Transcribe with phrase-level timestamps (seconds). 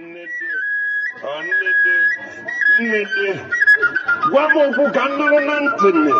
[0.00, 0.48] Nnede,
[1.30, 1.94] ọ nnede,
[2.80, 3.28] nnede,
[4.30, 6.12] gwa m okwu ka m nụrụ na ntị nne.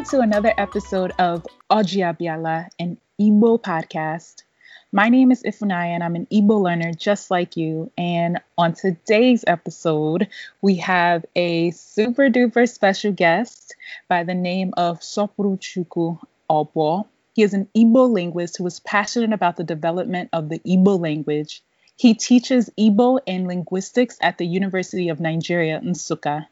[0.00, 4.44] Welcome to another episode of Ojiabiala, an Igbo podcast.
[4.92, 7.92] My name is Ifunaya, and I'm an Igbo learner just like you.
[7.98, 10.28] And on today's episode,
[10.62, 13.76] we have a super duper special guest
[14.08, 17.04] by the name of Sopuru Chuku Aboh.
[17.34, 21.62] He is an Igbo linguist who is passionate about the development of the Igbo language.
[21.96, 26.46] He teaches Igbo and linguistics at the University of Nigeria, Nsukka.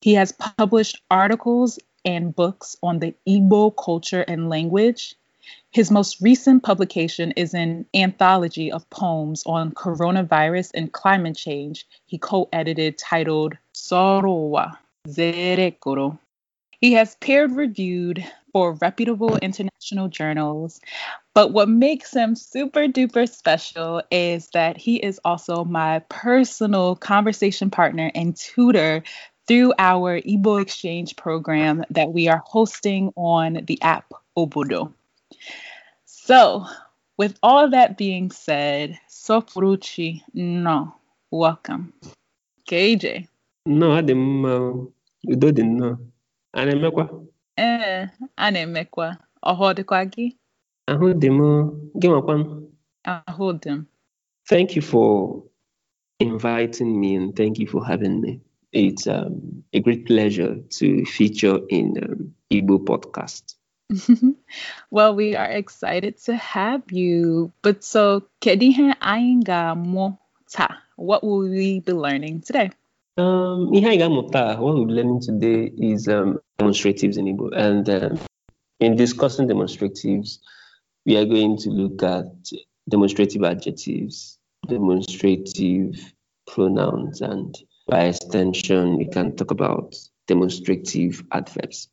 [0.00, 5.16] He has published articles and books on the Igbo culture and language.
[5.70, 12.16] His most recent publication is an anthology of poems on coronavirus and climate change he
[12.16, 16.18] co edited titled Sorowa Zerekoro.
[16.80, 20.80] He has peer reviewed for reputable international journals,
[21.34, 27.70] but what makes him super duper special is that he is also my personal conversation
[27.70, 29.02] partner and tutor
[29.46, 34.92] through our Igbo exchange program that we are hosting on the app Obodo.
[36.06, 36.66] So,
[37.18, 40.94] with all that being said, Sopuruchi, no,
[41.30, 41.92] welcome.
[42.68, 43.28] KJ.
[43.68, 44.52] nnọọ adị mma
[45.32, 45.96] udo dị nnọọ
[46.52, 47.04] a na-emekwa
[47.58, 48.06] Ee,
[48.36, 49.06] a na-emekwa
[49.50, 50.26] ọhụ dịkwa gị
[50.90, 51.40] ahụ dị m
[52.00, 52.44] gị nwakwa m
[53.12, 53.86] ahụ dị m.
[54.50, 55.42] thank you for
[56.20, 58.40] inviting me and thank you for having me
[58.74, 63.54] it's um, a great pleasure to feature in um, Igbo podcast
[64.90, 67.52] well, we are excited to have you.
[67.62, 70.16] But so, kedu ihe anyị ga-amụ?
[70.96, 72.70] What will we be learning today?
[73.16, 78.18] um, ihe ga-amụta what we're learning today is um, demonstratives in Igbo and um,
[78.80, 80.38] in discussing demonstratives
[81.06, 82.26] we are going to look at
[82.88, 85.94] demonstrative adjectives demonstrative
[86.46, 87.54] pronouns and
[87.86, 89.94] by extension we can talk about
[90.26, 91.88] demonstrative adverbs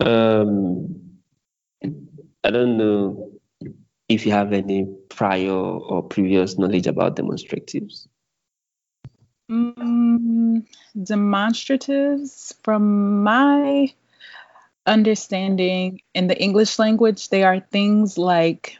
[0.00, 1.12] um,
[2.44, 3.32] I don't know
[4.08, 8.06] if you have any prior or previous knowledge about demonstratives.
[9.50, 10.66] Mm,
[10.96, 13.92] demonstratives, from my
[14.86, 18.76] understanding in the English language, they are things like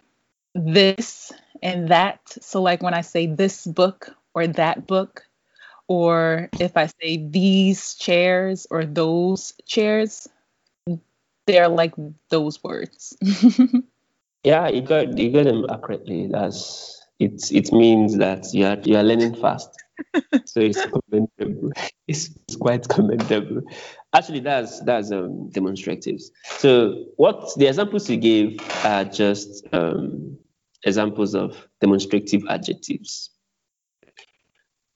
[0.54, 2.20] this and that.
[2.40, 5.24] So, like when I say this book or that book,
[5.92, 10.26] or if I say these chairs or those chairs,
[11.46, 11.92] they're like
[12.30, 13.14] those words.
[14.44, 16.26] Yeah, you got you got them accurately.
[16.26, 17.52] That's it.
[17.52, 19.70] It means that you are you are learning fast,
[20.46, 21.70] so it's commendable.
[22.08, 23.62] It's, it's quite commendable.
[24.12, 26.24] Actually, that's that's um, demonstratives.
[26.58, 30.36] So what the examples you gave are just um,
[30.82, 33.30] examples of demonstrative adjectives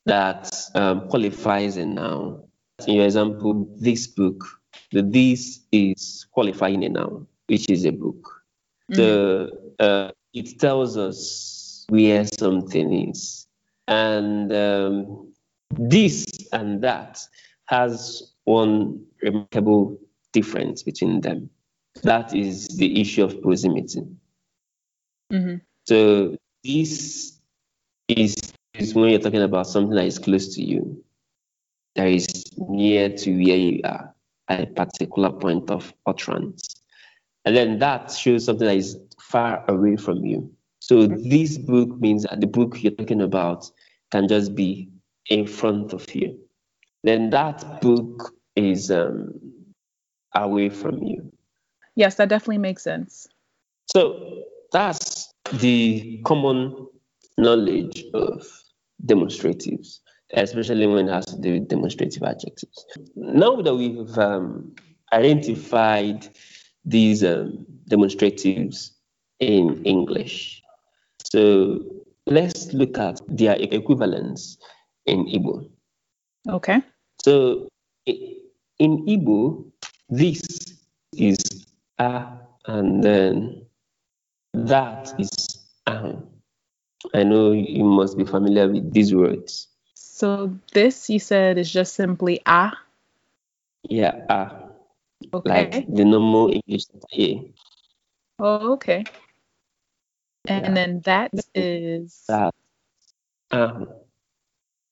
[0.07, 2.43] that um, qualifies a noun.
[2.87, 4.45] In your example, this book,
[4.93, 8.43] the this is qualifying a noun, which is a book.
[8.89, 9.51] The
[9.81, 13.47] uh, it tells us where something is,
[13.89, 15.33] and um,
[15.71, 17.21] this and that
[17.67, 19.99] has one remarkable
[20.33, 21.51] difference between them.
[22.03, 24.03] That is the issue of proximity.
[25.33, 25.61] Mhm.
[25.85, 27.41] So this
[28.09, 28.37] is,
[28.79, 31.03] is when you're talking about something that is close to you,
[31.95, 34.15] that is near to where you are
[34.49, 36.83] at a particular point of utterance.
[37.45, 40.51] And then that shows something that is far away from you.
[40.81, 43.71] So this book means that the book you're talking about
[44.11, 44.89] can just be
[45.29, 46.39] in front of you.
[47.03, 49.33] Then that book is um,
[50.35, 51.33] away from you.
[51.95, 53.27] Yes, that definitely makes sense.
[53.87, 54.43] So
[54.73, 56.89] that's the common
[57.39, 58.47] knowledge of
[59.05, 60.01] demonstratives,
[60.35, 62.85] especially when it has to do with demonstrative adjectives.
[63.15, 64.75] Now that we've um,
[65.13, 66.29] identified
[66.85, 68.91] these um, demonstratives
[69.41, 70.63] in English,
[71.33, 71.81] so
[72.27, 74.59] let's look at their equivalents
[75.07, 75.69] in Igbo.
[76.49, 76.81] Okay.
[77.23, 77.69] So
[78.07, 79.71] in Igbo,
[80.09, 80.43] this
[81.17, 81.39] is
[81.99, 83.67] a and then
[84.55, 85.31] that is
[85.87, 86.27] ahun.
[87.15, 89.69] I know you must be familiar with these words.
[89.95, 92.73] So this you said is just simply ah.
[93.89, 94.71] Yeah, ah,
[95.33, 95.49] Okay.
[95.49, 96.87] like the normal English.
[97.13, 97.41] Yeah.
[98.39, 99.05] Oh, okay.
[100.49, 100.75] And Yeah.
[100.75, 102.55] then that is That.
[103.51, 103.87] Uh-huh.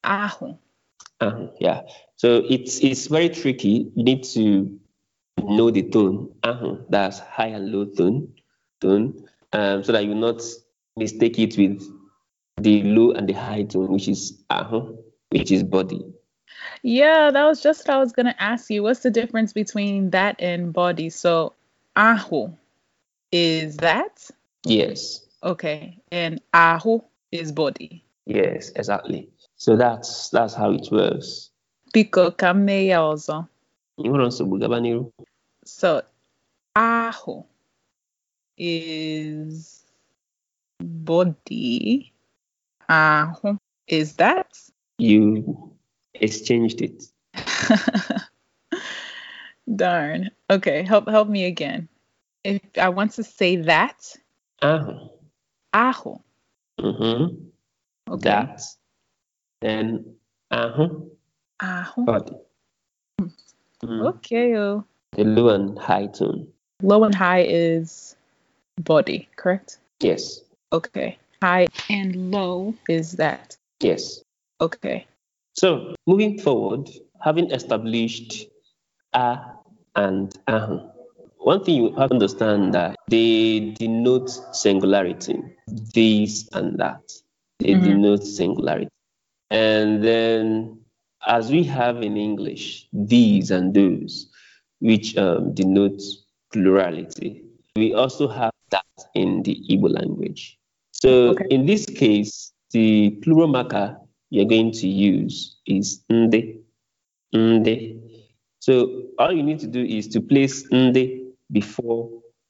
[0.05, 0.59] aho.
[1.21, 1.47] Uh-huh.
[1.61, 1.83] Yeah.
[2.17, 3.91] So it's it's very tricky.
[3.95, 4.79] You need to
[5.43, 6.35] know the tone.
[6.43, 6.77] Uh-huh.
[6.89, 8.35] That's high and low tone.
[8.81, 9.29] Tone.
[9.53, 10.43] Um, so that you not
[10.97, 11.83] mistake it with
[12.57, 14.83] the low and the high tone, which is uh-huh,
[15.31, 16.05] which is body.
[16.83, 18.83] Yeah, that was just what I was gonna ask you.
[18.83, 21.11] What's the difference between that and body?
[21.11, 21.55] So
[21.97, 22.57] aho
[23.33, 24.31] is that?
[24.65, 25.27] Yes.
[25.43, 25.99] Okay.
[26.13, 28.05] And aho is body.
[28.27, 29.29] Yes, exactly.
[29.57, 31.51] So that's that's how it works.
[31.93, 33.47] Biko ka m ya ọzọ.
[33.99, 35.11] You want nsogbu gaba n'iru?
[35.65, 36.03] So
[36.77, 37.47] aho
[38.57, 39.85] is
[40.81, 42.14] body.
[42.89, 43.59] Aho
[43.89, 44.59] is that?
[44.99, 45.73] You
[46.15, 47.05] exchanged it.
[49.77, 50.31] Darn.
[50.51, 51.89] Okay, help help me again.
[52.45, 54.15] If I want to say that,
[54.63, 55.09] Uh-huh.
[55.73, 56.21] aho.
[56.79, 57.49] Mm-hmm.
[58.13, 58.21] Okay.
[58.29, 58.61] That.
[59.63, 60.17] Then
[60.51, 60.89] uh-huh.
[61.61, 62.05] Aho.
[62.05, 62.37] Body.
[63.83, 64.07] Mm.
[64.07, 64.57] Okay.
[64.57, 64.85] Oh.
[65.13, 66.49] The low and high tone.
[66.83, 68.17] Low and high is
[68.81, 69.79] body, correct?
[70.01, 70.41] Yes.
[70.73, 71.17] Okay.
[71.45, 73.55] High and low is that.
[73.83, 74.23] Yes.
[74.63, 75.05] Okay.
[75.53, 76.89] So moving forward,
[77.21, 78.47] having established
[79.13, 79.41] a
[79.95, 80.79] and uh,
[81.37, 85.37] one thing you have to understand that they denote singularity,
[85.69, 87.03] this and that.
[87.59, 87.85] They Mhm.
[87.85, 88.89] denote singularity.
[89.51, 90.81] And then
[91.27, 94.33] as we have in English, these and those,
[94.81, 96.01] which um, denote
[96.55, 97.45] plurality,
[97.77, 100.57] we also have that in the Igbo language.
[101.05, 101.47] So Okay.
[101.51, 103.99] in this case, the plural marker
[104.31, 106.63] you're going to use is nde.
[107.35, 108.01] Nde.
[108.61, 112.09] So all you need to do is to place nde before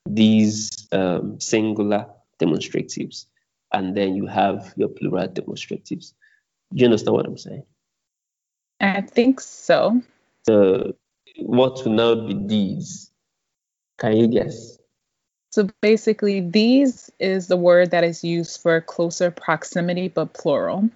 [0.08, 2.06] these um, singular
[2.40, 3.26] demonstratives,
[3.72, 6.12] and then you have your plural demonstratives.
[6.72, 7.64] Do you understand what I'm saying?
[8.80, 10.00] I think so.
[10.46, 10.94] So
[11.40, 13.10] what will now be these?
[13.98, 14.78] Can you guess?
[15.54, 20.90] So basically, these is the word that is used for closer proximity, but plural.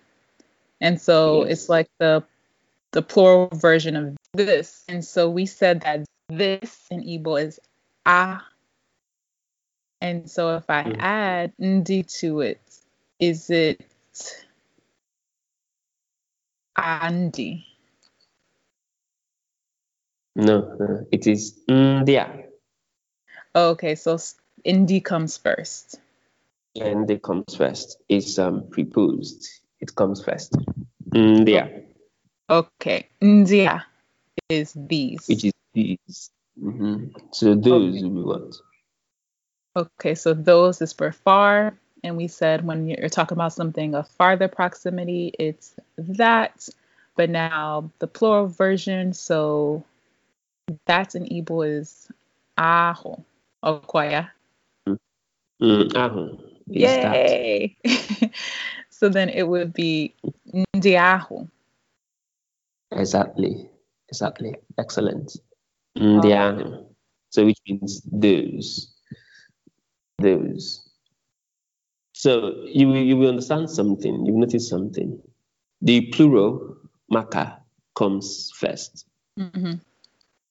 [0.81, 1.53] And so Yes.
[1.53, 2.25] it's like the
[2.91, 4.83] the plural version of this.
[4.89, 7.61] And so we said that this in Igbo is
[8.05, 8.41] a.
[10.01, 10.97] And so if I Mm.
[10.99, 12.61] add ndi to it,
[13.21, 13.79] is it
[16.77, 17.63] andi?
[20.35, 22.43] No, no, it is ndia.
[23.55, 24.19] Okay, so
[24.69, 26.01] ndi comes first.
[26.81, 27.99] And it comes first.
[28.09, 29.49] It's um preposed.
[29.81, 30.53] It comes first.
[31.15, 31.85] Ndia,
[32.51, 33.83] Okay, ndia
[34.49, 35.27] is these.
[35.29, 36.31] which is these.
[36.61, 37.13] Mhm.
[37.35, 38.55] So those will be what?
[39.77, 41.77] Okay, so those is for far.
[42.05, 46.69] And we said when you're talking about something of farther proximity, it's that.
[47.17, 49.85] But now the plural version, so
[50.87, 52.09] that's in Igbo is
[52.57, 53.25] aho.
[53.65, 54.31] Okwaya.
[55.63, 56.39] Mm, ahu.
[56.69, 57.77] Yay!
[58.91, 60.15] so then it would be
[60.75, 61.49] ndi aho.
[62.93, 63.69] Exactly.
[64.09, 64.55] Exactly.
[64.79, 65.37] Excellent.
[65.97, 66.85] Ndia.
[67.31, 68.95] So which means those.
[70.19, 70.89] Those.
[72.15, 74.27] So you will, you will understand something.
[74.27, 75.21] You will notice something.
[75.83, 76.77] The plural
[77.11, 77.57] marker
[77.95, 79.07] comes first.
[79.37, 79.75] hmm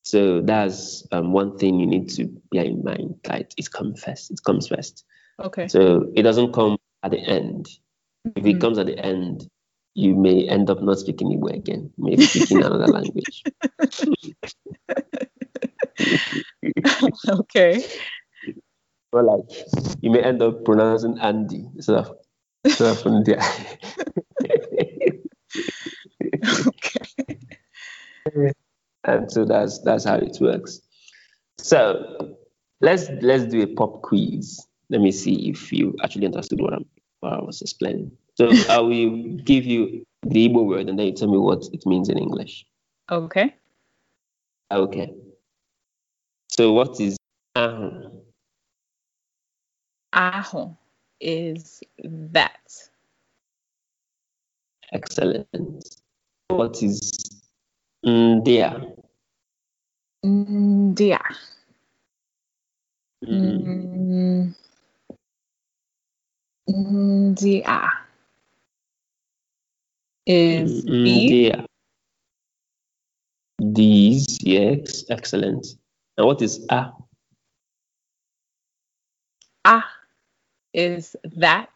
[0.07, 3.15] So that's um, one thing you need to bear in mind.
[3.27, 4.31] Like it comes first.
[4.31, 5.03] It comes first.
[5.37, 5.67] Okay.
[5.67, 7.67] So it doesn't come at the end.
[8.37, 8.61] If it Mhm.
[8.61, 9.49] comes at the end,
[9.95, 11.91] you may end up not speaking Igbo again.
[11.97, 13.43] maybe speaking another language.
[17.29, 17.83] okay.
[19.11, 19.43] Or like
[19.99, 22.15] you may end up pronouncing Andy instead of
[22.63, 23.41] instead of India.
[26.67, 28.53] Okay.
[29.07, 30.81] and so that's that's how it works.
[31.57, 32.35] So
[32.81, 34.63] let's let's do a pop quiz.
[34.89, 36.85] Let me see if you actually understood what, I'm,
[37.19, 38.11] what I was explaining.
[38.35, 41.85] So I will give you the Igbo word and then you tell me what it
[41.85, 42.65] means in English.
[43.11, 43.55] Okay.
[44.71, 45.13] Okay.
[46.49, 47.17] So what is
[47.55, 48.11] ahu?
[50.13, 50.77] Aho
[51.19, 52.59] is that.
[54.93, 55.83] Excellent.
[56.49, 57.11] What is
[58.03, 58.69] ndia?
[60.23, 61.19] Ndia.
[63.23, 64.53] Mm,
[66.69, 67.91] Mm, Ndia
[70.25, 71.27] is mm, B.
[71.27, 71.65] ndia.
[73.59, 75.65] These, yes, excellent.
[76.17, 76.91] And what is a?
[79.65, 79.83] Ah
[80.73, 81.69] is that.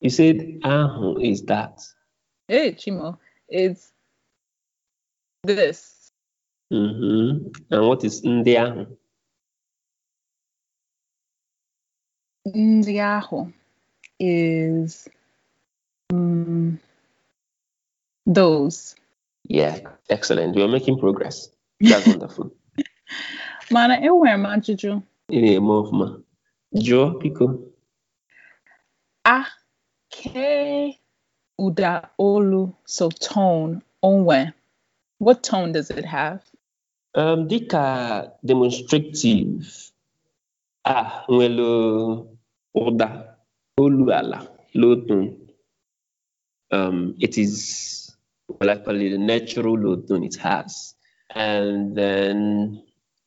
[0.00, 1.80] You said ahụ is that.
[2.48, 3.18] Hey, Chimo,
[3.48, 3.92] it's
[5.44, 6.12] this.
[6.72, 7.48] Mm-hmm.
[7.70, 8.86] And what is ndị ahụ?
[12.54, 13.52] Ndị ahụ
[14.18, 15.08] is
[16.12, 16.78] mm,
[18.26, 18.94] those.
[19.48, 19.78] Yeah,
[20.08, 20.56] excellent.
[20.56, 21.50] We are making progress.
[21.80, 22.50] That's wonderful.
[23.70, 25.02] Mana enwere m ajụjụ.
[25.30, 26.22] Ị na-eme ọfụma.
[26.74, 27.46] Jụọ biko.
[29.24, 29.46] Ah,
[30.10, 30.98] ke
[31.58, 34.52] ụda olu so tone onwe.
[35.18, 36.42] What tone does it have?
[37.14, 39.90] Um, dịka demonstrative
[40.84, 41.68] a nwere
[42.76, 43.08] ụda
[43.80, 44.38] olu ala.
[46.70, 48.14] Um, it is
[48.48, 50.94] well, actually the natural low tone it has,
[51.34, 52.82] and then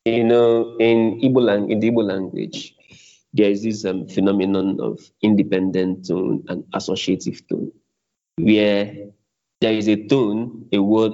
[0.05, 2.75] you know in Igbo lang- in the Igbo language
[3.33, 7.71] there is this um, phenomenon of independent tone and associative tone,
[8.37, 8.93] where
[9.59, 11.13] there is a tone a word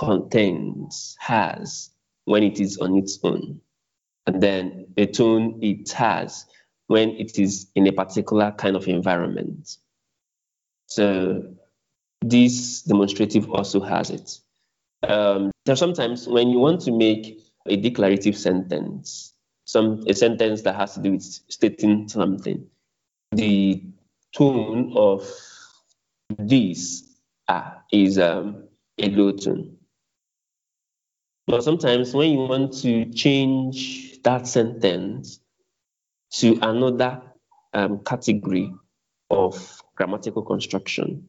[0.00, 1.90] contains has
[2.24, 3.60] when it is on its own,
[4.26, 6.46] and then a tone it has
[6.86, 9.76] when it is in a particular kind of environment.
[10.86, 11.54] So
[12.22, 14.38] this demonstrative also has it.
[15.02, 19.34] Um, there are sometimes when you want to make a declarative sentence,
[19.66, 22.66] some a sentence that has to do with stating something,
[23.32, 23.84] the
[24.34, 25.30] tone of
[26.38, 27.04] this
[27.48, 28.64] ah, is um,
[28.98, 29.76] a low tone.
[31.46, 35.40] But sometimes when you want to change that sentence
[36.34, 37.22] to another
[37.72, 38.72] um, category
[39.30, 41.28] of grammatical construction,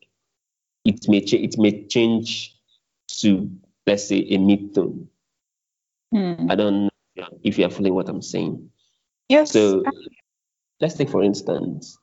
[0.85, 2.55] it may cha- it may change
[3.19, 3.49] to
[3.87, 5.07] let's say a mid tone.
[6.11, 6.47] Hmm.
[6.49, 8.69] I don't know if you are following what I'm saying.
[9.29, 9.51] Yes.
[9.51, 9.83] So
[10.79, 11.97] let's take for instance,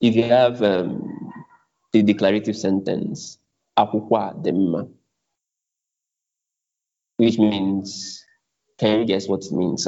[0.00, 1.32] if you have um,
[1.92, 3.38] the declarative sentence
[3.76, 4.80] akwụkwọ a dị mma,
[7.18, 8.24] which means
[8.78, 9.86] can you guess what it means?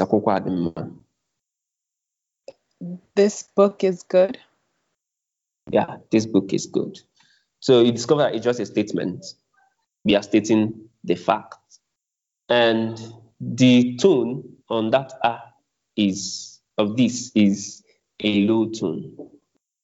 [3.15, 4.37] This book is good.
[5.71, 6.97] yeah, this book is good.
[7.59, 9.25] So you discover it's just a statement.
[10.05, 11.55] We are stating the fact.
[12.49, 12.97] And
[13.39, 15.41] the tone on that ah
[15.95, 17.83] is of this is
[18.23, 19.15] a low tone.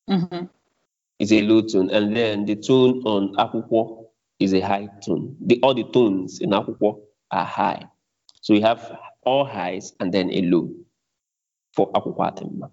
[0.09, 0.49] Mhm.
[1.19, 1.89] Is a low tone.
[1.91, 4.05] And then the tone on akwụkwọ
[4.39, 5.35] is a high tone.
[5.45, 7.83] The all the tones in akwụkwọ are high.
[8.41, 10.69] So we have all highs and then a low
[11.75, 12.69] for akwụkwọ atemma.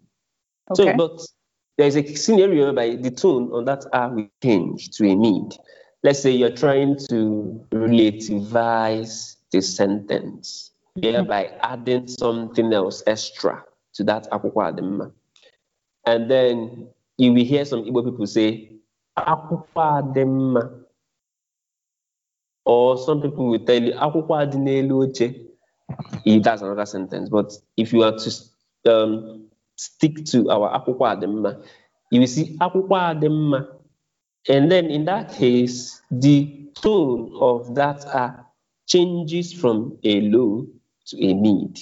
[0.70, 0.84] Okay.
[0.84, 1.20] So, but
[1.78, 5.56] there's a scenario by the tone on that R will change to a mid.
[6.02, 11.58] Let's say you're trying to relativize the sentence, thereby mm-hmm.
[11.62, 15.12] adding something else extra to that akwụkwọ adịmma.
[16.06, 18.72] And then you will hear some Igbo people say,
[19.16, 20.81] akwụkwọ adịmma.
[22.64, 25.46] Or some people will tell you, akwụkwọ adị n'elu oche.
[26.42, 27.28] That's another sentence.
[27.28, 28.30] But if you are to
[28.92, 31.64] um, stick to our akwụkwọ adịmma,
[32.10, 33.68] you will see akwụkwọ adịmma.
[34.48, 38.46] And then in that case, the tone of that R
[38.86, 40.66] changes from a low
[41.06, 41.78] to a mid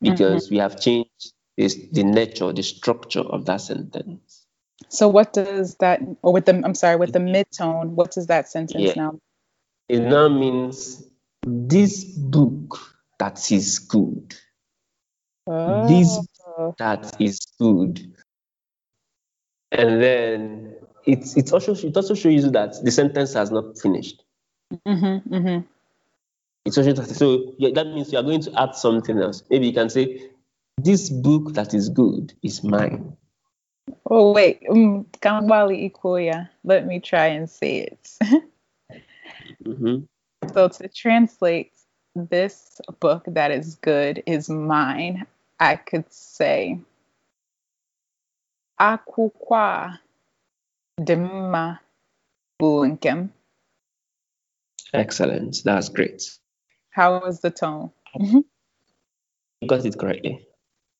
[0.00, 4.46] because we have changed this, the nature, the structure of that sentence.
[4.88, 8.48] So what does that or with the I'm sorry, with the mid-tone, what does that
[8.48, 8.94] sentence Yeah.
[8.96, 9.18] now?
[9.92, 11.04] It now means
[11.42, 12.78] this book
[13.18, 14.34] that is good.
[15.46, 16.18] This
[16.56, 16.74] Oh.
[16.78, 18.00] that is good.
[19.70, 24.24] And then it, it also it also shows you that the sentence has not finished.
[24.88, 25.64] Mhm, mhm.
[26.64, 29.42] It's also so yeah, that means you are going to add something else.
[29.50, 30.30] Maybe you can say,
[30.78, 33.14] "This book that is good is mine."
[34.06, 36.48] Oh wait, um, Ikoya.
[36.64, 38.18] Let me try and say it.
[39.64, 40.06] Mhm.
[40.54, 41.72] so to translate
[42.14, 45.26] this book that is good is mine,
[45.60, 46.78] I could say
[48.80, 49.96] Akwụkwọ
[51.06, 51.78] dị mma
[52.58, 53.30] bụ nke m.
[54.92, 55.62] Excellent.
[55.64, 56.20] That's great.
[56.90, 57.90] How was the tone?
[59.60, 60.46] You got it correctly.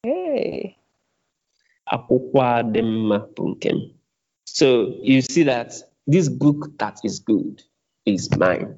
[0.05, 0.77] Hey.
[1.93, 3.79] Akwụkwọ a dị mma bụ nke m.
[4.45, 4.67] So
[5.03, 5.71] you see that
[6.07, 7.63] this book that is good
[8.07, 8.77] is mine.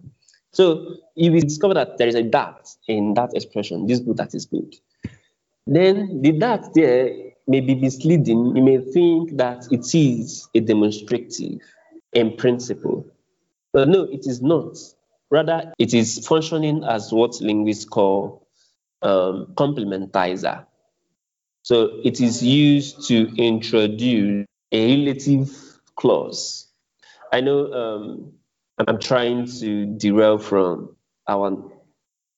[0.52, 4.34] So you will discover that there is a that in that expression, this book that
[4.34, 4.74] is good.
[5.66, 7.10] Then the that there
[7.46, 8.56] may be misleading.
[8.56, 11.60] You may think that it is a demonstrative
[12.12, 13.06] in principle.
[13.72, 14.76] But no, it is not.
[15.30, 18.46] Rather, it is functioning as what linguists call
[19.02, 20.64] um, complementizer.
[21.62, 25.50] So it is used to introduce a relative
[25.96, 26.68] clause.
[27.32, 28.32] I know um,
[28.78, 30.96] I'm trying to derail from
[31.28, 31.70] our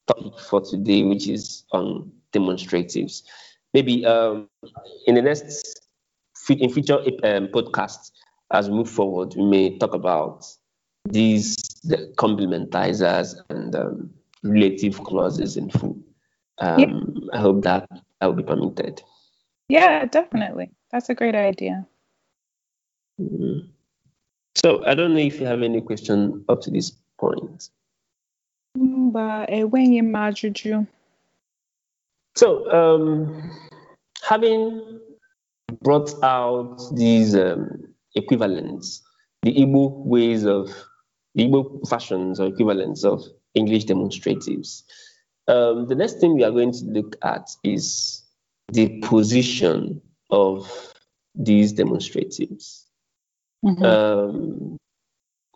[0.06, 3.22] topic for today, which is on demonstratives.
[3.72, 4.48] Maybe um,
[5.06, 5.80] in the next
[6.48, 8.10] in future um, podcasts,
[8.52, 10.46] as we move forward, we may talk about
[11.04, 14.10] these the complementizers and um,
[14.42, 15.98] relative clauses in full.
[16.58, 17.38] Um, yeah.
[17.38, 17.88] I hope that
[18.20, 19.02] that will be permitted.
[19.68, 20.70] Yeah, definitely.
[20.90, 21.86] That's a great idea.
[23.20, 23.68] Mm-hmm.
[24.56, 27.68] So I don't know if you have any question up to this point.
[28.75, 30.86] But when you married you.
[32.36, 33.50] So um,
[34.26, 35.00] having
[35.82, 39.02] brought out these um, equivalents,
[39.42, 40.70] the Igbo ways of
[41.34, 43.22] the Igbo fashions or equivalents of
[43.54, 44.82] English demonstratives.
[45.48, 48.25] Um, the next thing we are going to look at is
[48.72, 50.92] the position of
[51.34, 52.85] these demonstratives.
[53.64, 53.84] Mm-hmm.
[53.84, 54.76] Um,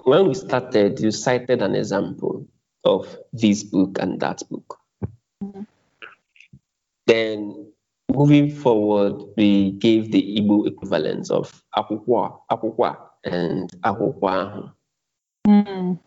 [0.04, 2.46] when we started, you cited an example
[2.84, 4.78] of this book and that book.
[5.44, 5.62] Mm-hmm.
[7.06, 7.72] Then,
[8.12, 14.72] moving forward, we gave the Igbo equivalents of akwụkwọ, akwụkwọ, and akwụkwọ.
[15.46, 15.98] Mm.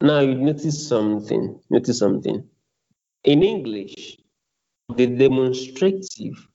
[0.00, 1.60] Now you notice something.
[1.70, 2.42] Notice something.
[3.24, 4.18] In English,
[4.96, 6.48] the demonstrative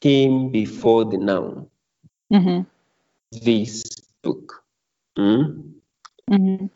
[0.00, 1.68] came before the noun.
[2.32, 2.60] Mm-hmm.
[3.32, 3.84] This
[4.22, 4.64] book.
[5.18, 5.72] Mm?
[6.30, 6.66] Mm-hmm.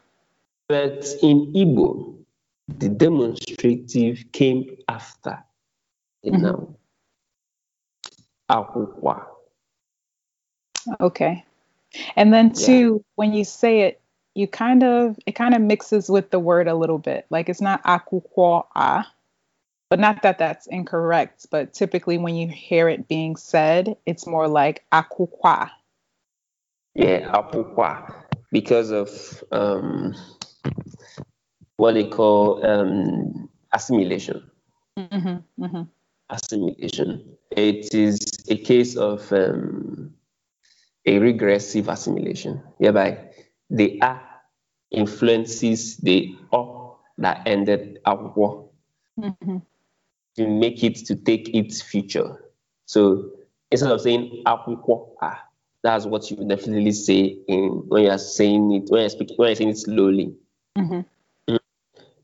[0.69, 2.17] But in Igbo,
[2.69, 5.43] the demonstrative came after
[6.23, 6.43] the mm-hmm.
[6.43, 6.75] noun.
[8.51, 9.25] Akwụkwọ.
[11.01, 11.45] Okay.
[12.17, 13.13] And then too, yeah.
[13.15, 14.01] when you say it,
[14.35, 17.27] you kind of it kind of mixes with the word a little bit.
[17.31, 19.05] Like it's not akwụkwọ
[19.93, 21.49] but not that that's incorrect.
[21.51, 25.69] But typically, when you hear it being said, it's more like akwụkwọ.
[26.95, 28.13] Yeah, akwụkwọ,
[28.51, 30.15] because of um,
[31.77, 34.51] what they call um, assimilation.
[34.99, 35.83] Mm-hmm, mm-hmm.
[36.29, 37.37] Assimilation.
[37.51, 40.15] It is a case of um,
[41.07, 43.19] a regressive assimilation, whereby
[43.71, 44.21] the A
[44.91, 48.69] influences the O that ended akwụkwọ
[49.19, 49.57] mm-hmm.
[50.37, 52.45] to make it to take its future.
[52.85, 53.31] So
[53.71, 55.39] instead of saying akwụkwọ A,
[55.83, 59.57] that's what you definitely say in when you're saying it when you're speaking when you're
[59.57, 60.35] saying it slowly.
[60.79, 61.01] Mm-hmm.
[61.53, 61.59] Mm.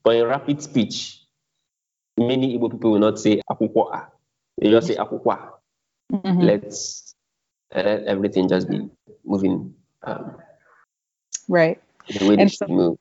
[0.03, 1.23] But in rapid speech,
[2.17, 4.09] many Igbo people will not say akwụkwọ A.
[4.61, 5.51] They just say akwụkwọ.
[6.13, 6.41] Mm-hmm.
[6.41, 7.15] Let's
[7.75, 8.89] let everything just be
[9.25, 10.37] moving um,
[11.49, 11.81] Right.
[12.19, 12.99] The way and so, move.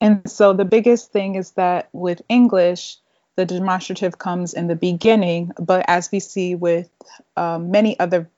[0.00, 2.98] And so the biggest thing is that with English,
[3.36, 6.88] the demonstrative comes in the beginning, but as we see with
[7.36, 8.28] um, many other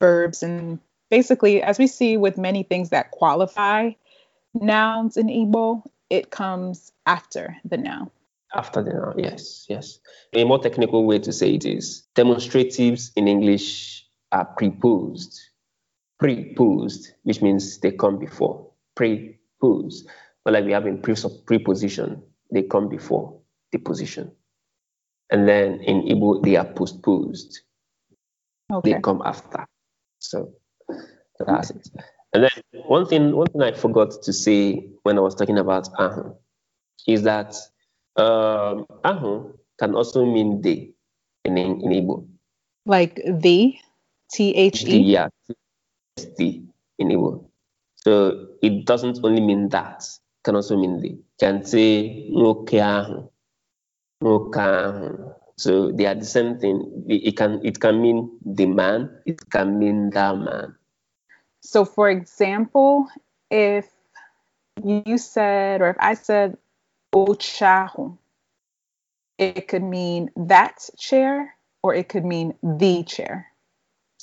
[0.00, 0.78] verbs, and
[1.10, 3.90] basically, as we see with many things that qualify
[4.54, 8.10] nouns in Igbo, it comes after the noun.
[8.54, 9.98] After the noun, yes, yes.
[10.32, 15.40] A more technical way to say it is demonstratives in English are preposed
[16.18, 18.70] preposed, which means they come before.
[18.94, 20.08] Preposed.
[20.44, 23.40] But like we have in preposition, they come before
[23.72, 24.32] the position.
[25.30, 27.60] And then in Igbo, they are postposed.
[28.72, 28.92] Okay.
[28.92, 29.66] They come after.
[30.28, 30.52] So
[31.38, 31.88] that's it.
[32.32, 32.50] And then
[32.86, 36.34] one thing, one thing I forgot to say when I was talking about ahu
[37.06, 37.54] is that
[38.16, 40.90] um, ahu can also mean they
[41.44, 42.26] in, in Igbo.
[42.84, 43.74] Like the,
[44.32, 44.98] T H E?
[44.98, 45.28] Yeah,
[46.16, 46.62] the
[46.98, 47.44] in Igbo.
[47.98, 51.18] So it doesn't only mean that, it can also mean the.
[51.38, 53.28] Can say nwoke ahụ,
[54.22, 55.34] nwoke.
[55.58, 57.04] So they are the same thing.
[57.08, 60.74] It can it can mean the man, it can mean that man.
[61.60, 63.08] So for example,
[63.50, 63.88] if
[64.84, 66.58] you said or if I said
[67.14, 68.18] ochahu,
[69.38, 73.46] it could mean that chair or it could mean the chair.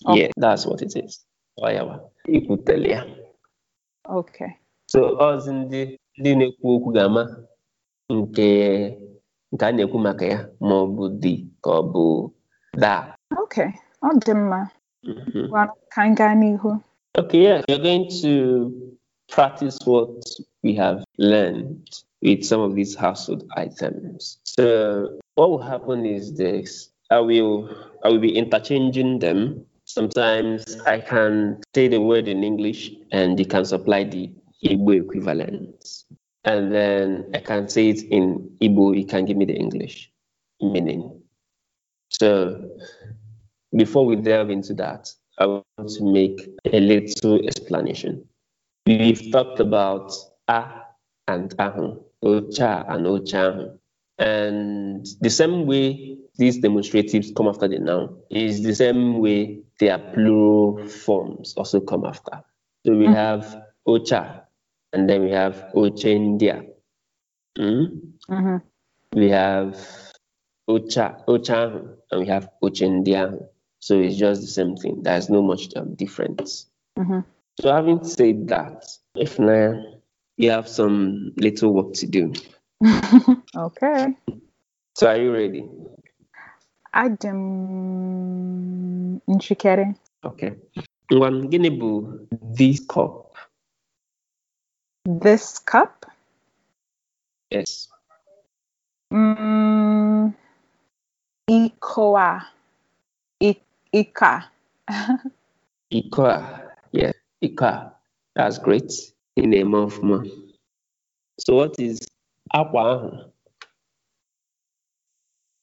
[0.06, 0.22] Okay.
[0.22, 1.26] Yeah, that's what it is.
[1.62, 1.96] ọyawa
[2.28, 3.02] ikwutele ya
[4.17, 4.52] okay
[4.91, 5.82] so ọzi ndị
[6.19, 7.24] ndị na-ekwu okwu ga-ama
[8.15, 8.48] nke
[9.54, 12.04] nke a na-ekwu maka ya ma ọ bụ dị ka ọ bụ
[12.84, 12.94] da
[13.44, 13.70] okay
[14.08, 14.60] ọ dị mma.
[15.08, 15.46] Mm-hmm.
[15.94, 16.70] ka anyị gaa n'ihu.
[17.20, 18.32] Okay yeah we're going to
[19.36, 20.10] practice what
[20.63, 21.89] we have learned
[22.22, 24.38] with some of these household items.
[24.44, 24.66] So
[25.36, 26.89] what will happen is this.
[27.12, 27.70] I will
[28.04, 29.66] I will be interchanging them.
[29.86, 34.32] Sometimes I can say the word in English and you can supply the
[34.63, 35.76] Igbo equivalent.
[36.46, 40.12] And then I can say it in Igbo, you can give me the English
[40.62, 41.22] meaning.
[42.10, 42.70] So
[43.76, 45.64] before we delve into that, I want
[45.98, 48.26] to make a little explanation.
[48.86, 50.14] We've talked about
[50.48, 50.66] a
[51.28, 53.78] and ahu, ocha and ocha.
[54.20, 59.98] And the same way these demonstratives come after the noun is the same way their
[59.98, 62.44] plural forms also come after.
[62.86, 63.16] So we mm.
[63.16, 64.43] have ocha,
[64.94, 66.66] and then we have ochendia.
[67.58, 68.14] Mm?
[68.30, 68.58] Mm-hmm.
[69.20, 69.76] We have
[70.70, 73.46] ocha, ocha, and we have ochendia.
[73.80, 75.04] So it's just the same thing.
[75.04, 76.68] There's no much difference.
[76.98, 77.20] Mm-hmm.
[77.60, 79.84] So having said that, if now
[80.38, 82.34] you have some little work to do.
[83.56, 84.16] okay.
[84.96, 85.66] So are you ready?
[86.94, 87.40] I Adam
[89.28, 89.96] Nchikere.
[90.24, 90.52] Okay.
[91.12, 92.04] One gịnị bụ
[92.58, 93.23] this cup?
[95.06, 96.06] This cup.
[97.52, 97.88] Yes.
[99.13, 100.34] Mm,
[101.50, 102.46] Ikoa.
[103.44, 103.62] I-
[103.92, 104.50] Ika.
[105.92, 106.72] Iko a.
[106.92, 107.13] Yes.
[107.44, 107.92] Iko.
[108.36, 108.92] That's great.
[109.36, 110.24] In the name of man.
[111.39, 112.00] So what is
[112.56, 113.10] akwa ahụ?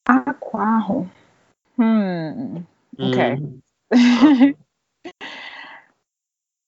[0.06, 1.08] Akwa ahụ.
[1.76, 2.58] Hmm.
[3.00, 3.36] Okay.
[3.36, 3.60] Mm.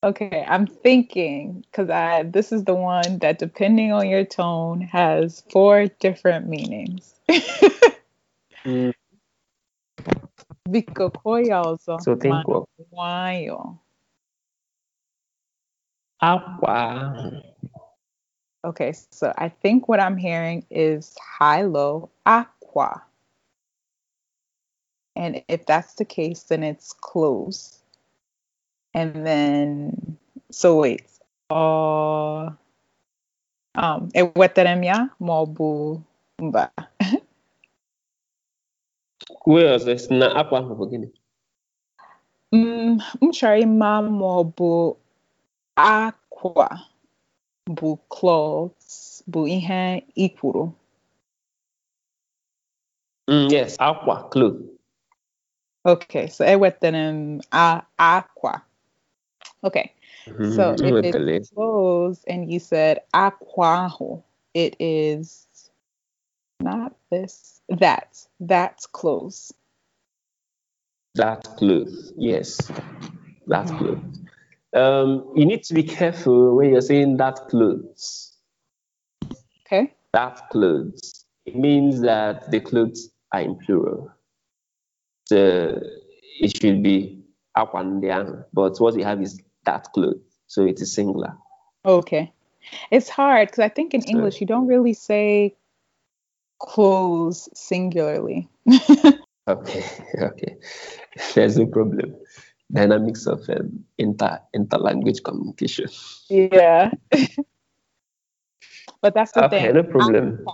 [0.03, 5.43] okay, I'm thinking because I this is the one that depending on your tone has
[5.51, 7.15] four different meanings.
[8.65, 8.93] Mm.
[10.69, 12.69] Biko koya ọzọ So think ma what?
[12.93, 13.79] nwayọọ.
[18.65, 23.03] Okay, so I think what I'm hearing is high low aqua.
[25.17, 27.82] And if that's the case, then it's close.
[28.95, 30.17] And then
[30.51, 31.07] so wait.
[31.51, 32.51] Uh
[33.75, 36.01] um ewetere ya maọbụ
[36.39, 36.71] mba.
[39.47, 41.09] Wait ọzọ si na akwa ahụ bụ gịnị?
[42.53, 44.97] Mm, m chọrọ ịma maọbụ
[45.77, 46.69] aqua
[47.77, 50.73] bụ clothes bụ ihe i kwuru.
[53.29, 54.61] Mm, yes, akwa, cloth.
[55.85, 58.63] Okay, so ewetere m a- aqua.
[59.65, 59.93] Okay.
[60.27, 64.23] Mhm, So if it's clothes and you said aquajo,
[64.55, 65.47] it is
[66.61, 69.53] not this, that, that's clothes.
[71.15, 72.13] that clothes.
[72.17, 72.69] Yes,
[73.47, 73.79] that Mhm.
[73.79, 74.19] clothes.
[74.75, 78.33] Um, you need to be careful when you're saying that clothes.
[79.67, 79.93] Okay.
[80.15, 81.27] That clothes.
[81.45, 84.11] It means that the clothes are in plural.
[85.27, 85.81] So
[86.41, 87.23] it should be
[87.57, 90.21] akwa ndị ahụ, but what you have is that clothes.
[90.47, 91.37] So it is singular.
[91.85, 92.33] Okay.
[92.91, 95.57] It's hard because I think in English you don't really say
[96.59, 98.49] clothes singularly.
[99.49, 99.85] Okay,
[100.23, 100.57] okay.
[101.35, 102.15] There's no problem.
[102.73, 105.89] Dynamics of um, inter interlanguage communication.
[106.29, 106.93] yeah.
[109.03, 109.75] but that's the Okay, thing.
[109.75, 110.47] no problem.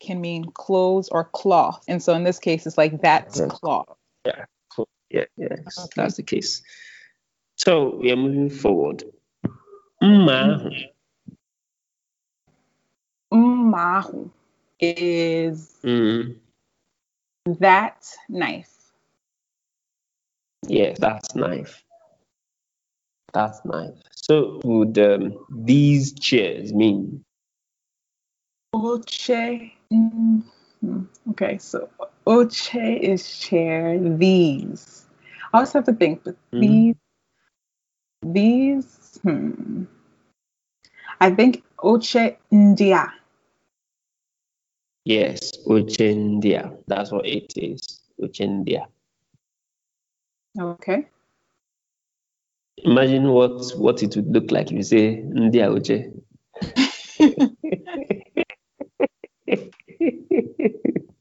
[0.00, 1.84] Can mean clothes or cloth.
[1.86, 3.96] And so in this case, it's like that's cloth.
[4.74, 4.88] Cool.
[5.10, 5.92] Yeah, yes, Okay.
[5.94, 6.62] that's the case.
[7.64, 9.04] So we are moving forward.
[10.02, 10.70] Mma ahụ.
[13.72, 14.30] Mahu
[14.80, 16.36] is Mm,
[17.60, 18.92] that knife.
[20.68, 21.84] yes, that's knife.
[23.32, 23.98] That's knife.
[24.14, 27.24] So would um, these chairs mean?
[28.74, 29.72] Oche.
[29.92, 30.42] mm,
[30.80, 31.88] hmm, Okay, so
[32.26, 33.98] oche is chair.
[33.98, 35.06] These.
[35.52, 36.60] I always have to think, but Mhm.
[36.60, 36.96] these,
[38.22, 39.84] these, hmm.
[41.20, 43.12] I think oche India.
[45.04, 46.76] Yes, Ochendia.
[46.86, 48.02] That's what it is.
[48.20, 48.86] Ochendia.
[50.58, 51.08] Okay.
[52.78, 56.12] Imagine what what it would look like if you say Ndia Oche.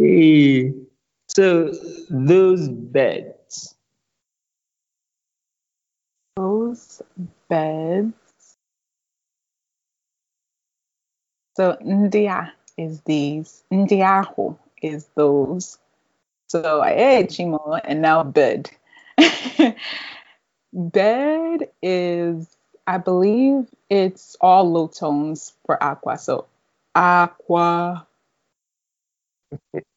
[0.00, 0.72] Hey.
[1.28, 1.72] So
[2.08, 3.34] those beds,
[6.40, 7.02] Those
[7.50, 8.56] beds.
[11.54, 13.62] So ndia is these.
[13.70, 15.76] Ndiaho is those.
[16.48, 18.70] So I hey chimo and now bed.
[20.72, 26.16] bed is I believe it's all low tones for aqua.
[26.16, 26.46] So
[26.94, 28.06] aqua.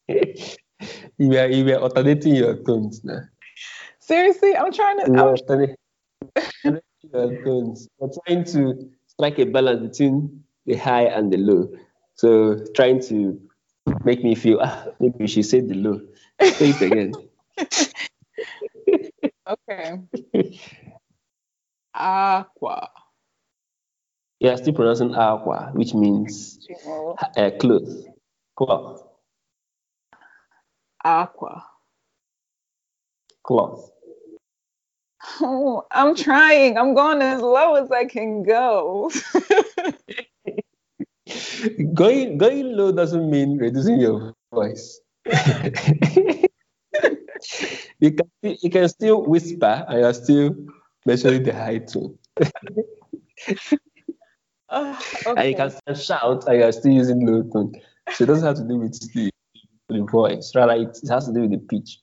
[0.08, 3.22] you are you are alternating your tones now.
[3.98, 5.76] Seriously, I'm trying to I'm,
[7.12, 7.88] tones.
[8.00, 11.68] You're trying to strike a balance between the high and the low.
[12.14, 13.40] So trying to
[14.04, 16.00] make me feel ah, maybe we should say the low.
[16.40, 17.12] Say it again.
[19.46, 20.00] Okay.
[21.94, 22.88] Aqua.
[24.40, 26.66] You're still pronouncing aqua, which means
[27.36, 27.88] uh, cloth.
[28.56, 29.02] Cloth.
[31.04, 31.66] Aqua.
[33.42, 33.90] Cloth.
[35.40, 36.78] Oh, I'm trying.
[36.78, 39.10] I'm going as low as I can go.
[41.94, 45.00] Going going low doesn't mean reducing your voice.
[47.98, 50.54] you can you can still whisper and you're still
[51.06, 52.18] measuring the high tone.
[54.68, 55.00] Ah,
[55.36, 57.72] And you can still shout and you're still using low tone.
[58.12, 59.30] So it doesn't have to do with the,
[59.88, 60.52] the voice.
[60.54, 61.98] Rather, it has to do with the pitch.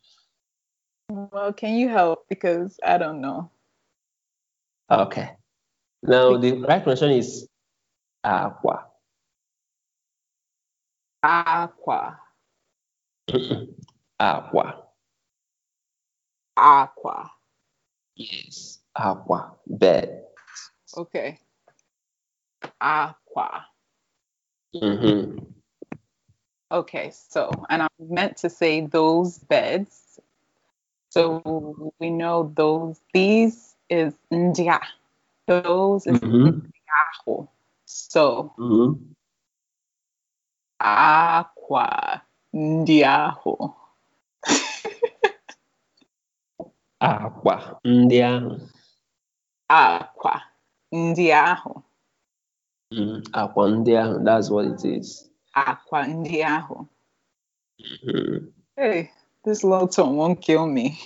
[1.12, 2.26] Well, can you help?
[2.30, 3.52] Because I don't know.
[4.90, 5.32] Okay.
[6.04, 7.48] Now the right pronunciation is
[8.24, 8.86] aqua.
[11.22, 12.18] Aqua.
[14.20, 14.84] aqua.
[16.56, 17.32] Aqua.
[18.16, 18.80] Yes.
[18.96, 19.56] Aqua.
[19.68, 20.24] Bed.
[20.98, 21.40] Okay.
[22.80, 23.66] Aqua.
[24.74, 25.38] hmm
[26.72, 30.01] Okay, so, and I'm meant to say those beds.
[31.12, 34.80] So we know those, these is ndia.
[35.48, 37.48] Those is hmm ndiaho.
[37.86, 38.96] So hmm
[40.80, 42.22] aqua
[42.54, 43.76] ndiaho.
[47.02, 47.80] Aqua.
[47.86, 48.52] Ndị ahụ.
[49.70, 50.36] Aqua
[50.92, 51.84] ndiaho.
[52.92, 54.16] Mm, Aqua ndị ahụ.
[54.26, 55.30] That's what it is.
[55.54, 56.88] Aqua ndiaho.
[57.80, 58.54] Mhm.
[58.78, 59.10] Hey,
[59.44, 61.00] this low tone won't kill me.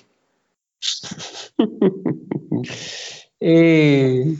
[3.42, 4.34] Eh,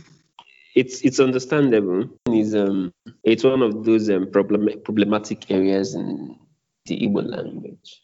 [0.74, 2.10] it's it's understandable.
[2.28, 6.40] It's um it's one of those um problem, problematic areas in
[6.86, 8.02] the Igbo language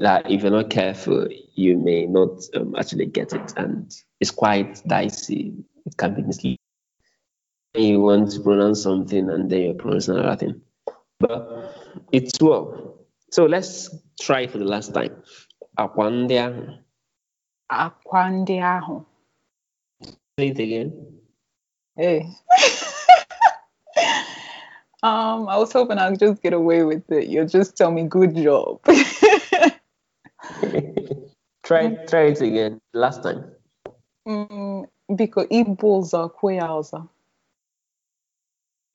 [0.00, 4.82] that if you're not careful, you may not um, actually get it, and it's quite
[4.86, 5.54] dicey.
[5.86, 6.58] It can be misleading.
[7.74, 10.60] You want to pronounce something and then you're pronouncing another thing,
[11.18, 11.74] but
[12.12, 13.01] it's well.
[13.32, 13.88] So let's
[14.20, 15.16] try for the last time.
[15.78, 16.62] Akwa ndị ahụ.
[17.68, 19.06] Aqua ndiaho.
[20.38, 20.92] Say it again.
[21.96, 22.20] Hey.
[25.02, 27.28] um, I was hoping I'd just get away with it.
[27.28, 28.82] You'll just tell me good job.
[31.64, 32.80] try try it again.
[32.92, 33.44] Last time.
[34.28, 34.84] mm,
[35.16, 37.08] because Igbo's kweyaza.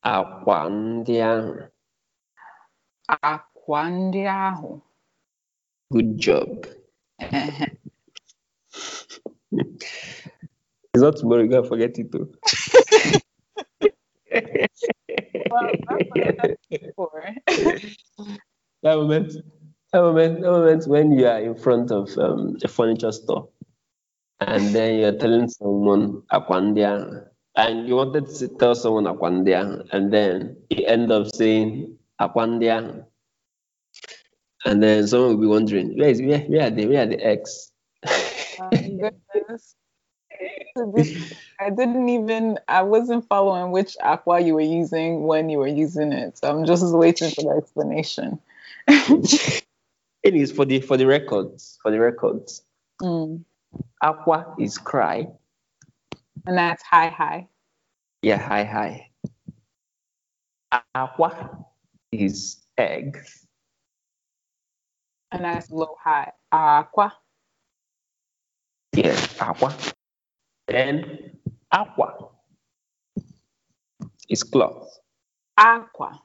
[0.06, 1.54] Akwa ndị ahụ.
[3.68, 4.82] Ndiaho.
[5.92, 6.66] Good job.
[10.98, 12.32] It's not tomorrow, you gotta forget it too.
[15.52, 17.24] well, that's what I asked for.
[18.84, 19.34] that moment,
[19.94, 23.50] that moment, that moment when you are in front of um, a furniture store
[24.40, 26.84] and then you're telling someone akwa ndị
[27.56, 29.54] and you wanted to tell someone akwa ndị
[29.92, 33.04] and then you end up saying akwa ndị ahụ.
[34.68, 36.86] And then someone will be wondering, where is where, where are they?
[36.86, 37.16] Where are the
[39.00, 39.76] goodness.
[40.94, 45.68] This- I didn't even, I wasn't following which aqua you were using when you were
[45.68, 46.38] using it.
[46.38, 48.40] So I'm just waiting for the explanation.
[48.88, 49.64] it
[50.24, 51.80] is for the for the records.
[51.82, 52.64] For the records.
[53.02, 53.44] Mm.
[54.02, 55.28] Aqua is cry.
[56.46, 57.48] And that's high, high.
[58.22, 59.10] Yeah, high high.
[60.94, 61.66] Aqua
[62.12, 63.18] is egg.
[65.32, 66.32] And that's low, high.
[66.52, 67.14] Aqua.
[68.94, 69.76] Yes, aqua.
[70.68, 71.38] Then
[71.72, 72.30] aqua
[74.30, 75.00] is cloth.
[75.58, 76.22] Aqua.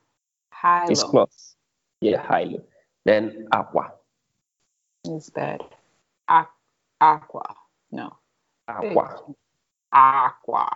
[0.52, 1.10] High, low.
[1.10, 1.54] cloth.
[2.00, 2.64] Yeah, high low.
[3.04, 3.92] Then aqua.
[5.04, 5.60] Is bed.
[6.28, 6.52] Aqua.
[7.02, 7.56] Aqua.
[7.90, 8.16] No.
[8.68, 9.34] Aqua.
[9.92, 10.68] Aqua.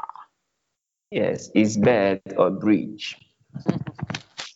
[1.12, 3.17] Yes, is bed or bridge.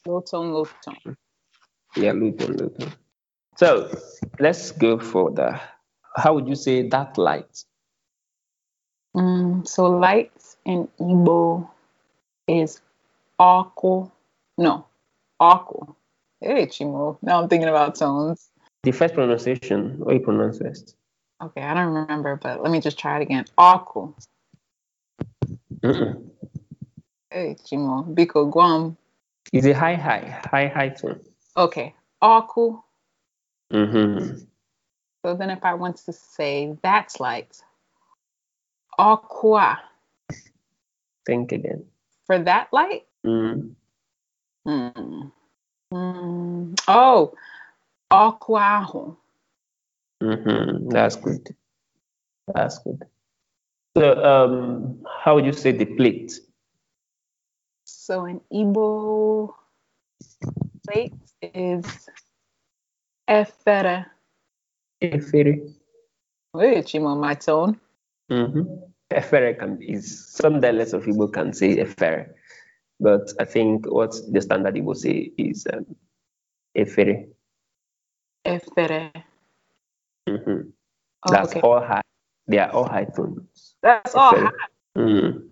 [0.06, 1.16] Low tone, low tone.
[1.94, 2.92] Yeah, Luton, Luton.
[3.56, 3.90] So
[4.38, 5.60] let's go for the
[6.16, 7.64] how would you say that light?
[9.16, 10.32] Mm, so light
[10.64, 11.68] in Igbo
[12.46, 12.80] is
[13.38, 14.10] Aku.
[14.58, 14.86] No,
[15.40, 15.94] Aku.
[16.40, 17.18] Hey, Chimo.
[17.22, 18.50] Now I'm thinking about tones.
[18.82, 20.96] The first pronunciation, what you pronounce first?
[21.42, 23.44] Okay, I don't remember, but let me just try it again.
[23.58, 24.14] Aku.
[25.82, 26.30] Mm-mm.
[27.30, 28.14] Hey, Chimo.
[28.14, 28.96] Biko Guam.
[29.52, 31.20] It's a high, high, high, high tone.
[31.56, 32.82] Okay, Aku.
[33.72, 34.38] Mm-hmm.
[35.24, 37.61] So then if I want to say that's light,
[38.98, 39.78] Aqua.
[41.26, 41.85] Think again.
[42.26, 43.06] For that light?
[43.26, 43.74] Mm.
[44.66, 45.28] Hmm.
[45.92, 46.74] Mm.
[46.88, 47.33] Oh,
[48.11, 49.16] ọkụ ahụ.
[50.20, 51.44] hmm That's good.
[52.54, 53.00] That's good.
[53.96, 56.33] So, um, how would you say the plate?
[57.85, 59.54] So an Igbo,
[60.87, 61.85] plate is
[63.30, 64.06] efere.
[65.00, 65.72] Efere.
[66.54, 67.78] Wait, Chimo, my tone.
[68.30, 68.62] Mm-hmm.
[69.12, 72.34] Efere can is some dialects of Igbo can say efere,
[73.00, 75.86] but I think what the standard Igbo say is um,
[76.76, 77.28] efere.
[78.46, 79.12] Efere.
[80.28, 80.70] hmm
[81.26, 81.60] Oh, That's okay.
[81.60, 82.00] all high.
[82.48, 83.74] They are all high tones.
[83.82, 84.32] That's all.
[84.32, 84.50] High.
[84.96, 85.49] Mm.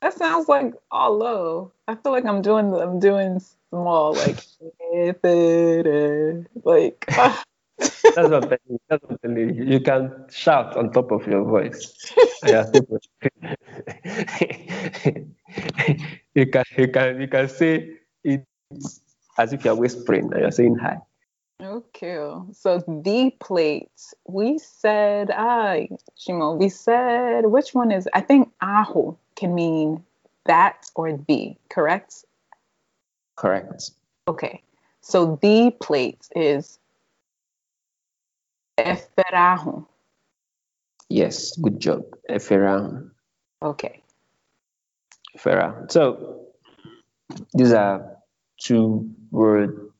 [0.00, 1.72] That sounds like all low.
[1.88, 4.38] I feel like I'm doing I'm doing small, like.
[6.64, 7.42] Like ah.
[7.78, 8.78] That's what you.
[8.88, 9.64] That's what I'm you.
[9.64, 12.12] You can shout on top of your voice.
[12.44, 12.66] You're
[16.34, 18.44] you can you can you can say it
[19.38, 20.98] as if you're whispering and you're saying hi.
[21.62, 23.90] Okay, so the plate.
[24.26, 25.76] We said, ah,
[26.18, 30.04] Shimo, we said, which one is, I think aho can mean
[30.44, 32.26] that or the, correct?
[33.36, 33.90] Correct.
[34.28, 34.62] Okay,
[35.00, 36.78] so the plate is
[38.78, 39.86] eferahu.
[41.08, 42.02] Yes, good job.
[42.30, 43.10] Efera.
[43.62, 44.02] Okay,
[45.36, 45.90] Efera.
[45.90, 46.46] So
[47.54, 48.18] these are
[48.60, 49.90] two word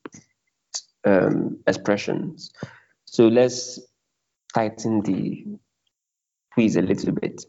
[1.05, 2.53] um, expressions.
[3.07, 3.81] So let's
[4.55, 5.47] tighten the
[6.53, 7.47] quiz a little bit.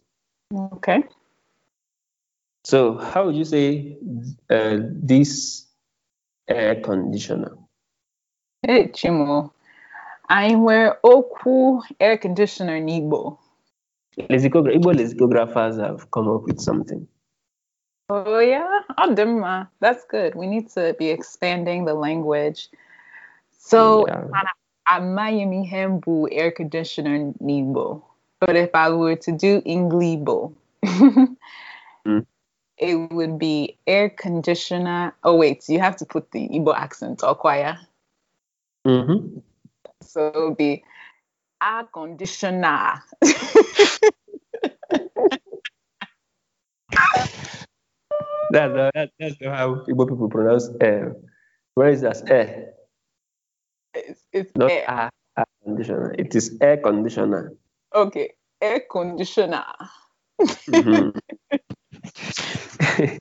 [0.74, 1.04] okay.
[2.64, 3.98] So, how would you say
[4.50, 5.66] uh, this
[6.48, 7.58] air conditioner?
[8.62, 9.52] Hey, Chimo,
[10.30, 13.38] I wear Oku air conditioner in Igbo.
[14.20, 17.08] Lexicogra- Igbo lexicographers have come up with something.
[18.10, 19.70] Oh yeah, Adima.
[19.80, 20.36] That's good.
[20.36, 22.70] We need to be expanding the language.
[23.58, 25.00] So Yeah.
[25.00, 28.04] Miami Hembu air conditioner Nibo.
[28.42, 30.54] But if I were to do Inglibo,
[32.08, 32.26] Mm.
[32.82, 35.14] It would be air conditioner.
[35.24, 37.78] Oh wait, you have to put the Igbo accent, Okwaya.
[38.86, 39.38] Mm-hmm.
[40.02, 40.84] So it would be
[41.64, 43.04] air conditioner.
[48.54, 51.16] That's, that, that's how Igbo people pronounce air.
[51.76, 52.74] Where is that air?
[53.94, 54.90] it's, it's Not air.
[54.90, 56.16] air, air conditioner.
[56.18, 57.54] It is air conditioner.
[57.96, 59.64] Okay, air conditioner.
[60.42, 61.16] Mhm.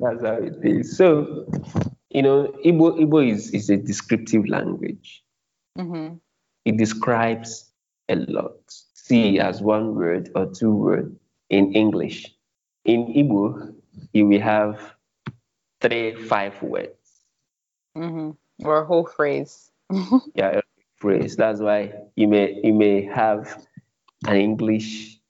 [0.00, 0.96] That's how it is.
[0.96, 1.46] So,
[2.10, 5.22] you know, Igbo, Igbo is, is a descriptive language.
[5.76, 6.14] hmm
[6.64, 7.70] It describes
[8.08, 8.56] a lot.
[8.94, 11.14] See as one word or two words
[11.50, 12.34] in English.
[12.84, 13.74] In Igbo,
[14.12, 14.80] you will have
[15.80, 16.98] three, five words.
[17.94, 18.30] hmm
[18.64, 19.70] Or a whole phrase.
[20.34, 20.62] Yeah, a
[20.96, 21.36] phrase.
[21.36, 23.66] That's why you may you may have
[24.26, 25.20] an English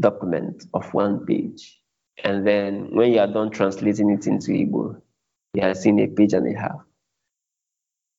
[0.00, 1.80] document of one page,
[2.22, 5.00] and then when you are done translating it into Igbo,
[5.54, 6.80] you have seen a page and a half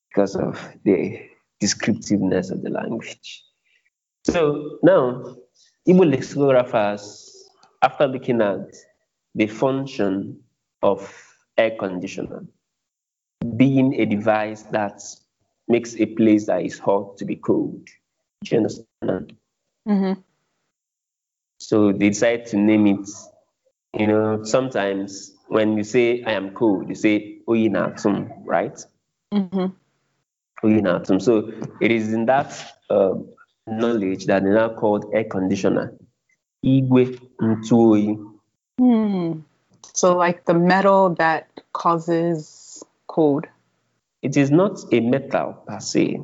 [0.10, 1.20] because of the
[1.62, 3.44] descriptiveness of the language.
[4.24, 5.36] So now,
[5.88, 7.30] Igbo lexicographers,
[7.82, 8.74] after looking at
[9.36, 10.40] the function
[10.82, 11.12] of
[11.58, 12.46] air conditioner
[13.58, 15.02] being a device that
[15.68, 17.86] makes a place that is hot to be cold.
[18.44, 19.34] Do you understand?
[19.86, 20.14] hmm
[21.58, 23.10] So they decide to name it.
[23.98, 28.78] You know, sometimes when you say I am cold, you say oyinatum, right?
[29.32, 29.68] hmm
[30.64, 31.22] Oyinatum.
[31.22, 33.30] So it is in that um,
[33.68, 35.94] knowledge that they now called air conditioner.
[36.66, 38.18] Igwe ntuoyi.
[38.80, 39.40] Hmm.
[39.94, 43.46] So like the metal that causes cold.
[44.22, 46.20] It is not a metal per se.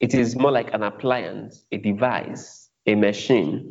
[0.00, 3.70] It is more like an appliance, a device, a machine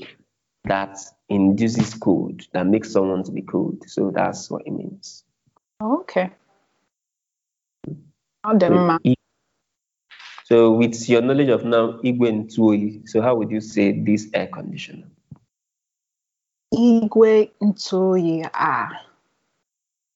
[0.66, 0.98] that
[1.30, 3.84] induces cold, that makes someone to be cold.
[3.88, 5.24] So that's what it means.
[5.82, 6.32] Okay.
[8.46, 9.00] So,
[10.46, 14.48] so with your knowledge of now Igwe Ntuoyi, so how would you say this air
[14.48, 15.08] conditioner?
[16.74, 18.90] igwe ntoyi ah.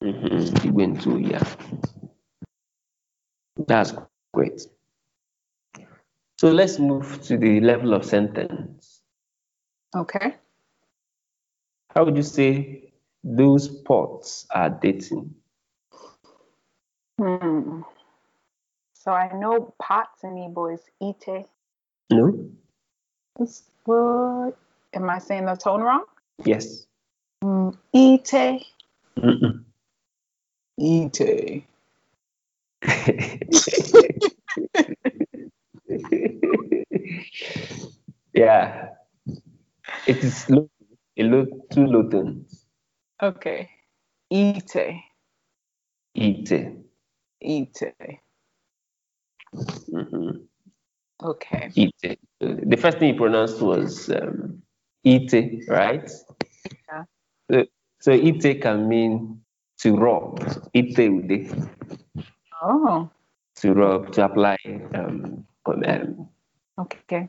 [0.02, 0.38] Mhm,
[0.68, 0.86] Igwe
[1.32, 1.45] yeah.
[3.68, 3.93] That's
[4.34, 4.68] great.
[6.39, 8.97] So let's move to the level of sentence.
[9.98, 10.36] Okay.
[11.95, 12.93] How would you say
[13.24, 15.34] those pots are dating?
[17.20, 17.82] Hmm.
[18.93, 21.48] So I know pots in Igbo is ite.
[22.12, 22.28] No?
[23.39, 24.56] It's- What?
[24.93, 26.04] Am I saying the tone wrong?
[26.45, 26.86] Yes.
[27.43, 28.66] Mm, ite.
[29.18, 29.64] Mm-mm.
[30.80, 31.64] Ite.
[38.34, 38.89] yeah.
[40.08, 40.70] It is low,
[41.18, 42.66] a low, two low tones.
[43.22, 43.70] Okay.
[44.32, 45.03] Ite.
[46.16, 46.74] Ite.
[47.43, 48.20] Ite.
[49.91, 50.47] Mhm.
[51.22, 51.72] Okay.
[51.76, 52.20] Ite.
[52.39, 54.62] The first thing he pronounced was um,
[55.05, 56.10] ite, right?
[56.88, 57.03] Yeah.
[57.51, 57.66] So,
[57.99, 59.41] so ite can mean
[59.80, 60.39] to rub.
[60.74, 61.68] Ite ude.
[62.62, 63.10] Oh.
[63.58, 64.58] To rub, to apply
[64.93, 66.30] um, um,
[66.80, 67.28] Okay.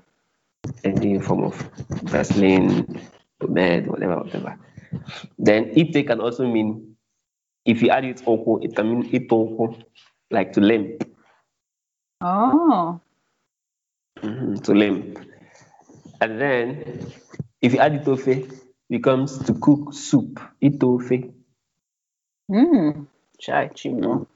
[0.85, 1.57] Any form of
[2.05, 3.01] Vaseline,
[3.41, 4.59] pomade, whatever, whatever.
[5.39, 6.97] Then ite can also mean,
[7.65, 9.83] if you add it oko, it can mean itoko,
[10.31, 11.05] like to limp,
[12.21, 13.01] Oh.
[14.23, 15.19] mhm, to limp.
[16.21, 17.13] And then
[17.63, 18.51] if you add itofe,
[18.91, 21.33] becomes to cook soup, itofe.
[22.51, 23.05] Hmm.
[23.41, 24.27] Chai chimo.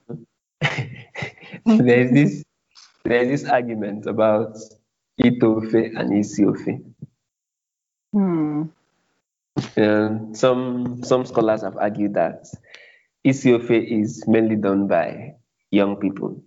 [1.66, 2.45] there's this
[3.05, 4.57] there's this argument about
[5.20, 6.82] itofe and isiofe.
[8.12, 8.62] Hmm.
[9.76, 12.46] Um, some some scholars have argued that
[13.26, 15.34] Isiofe is mainly done by
[15.70, 16.42] young people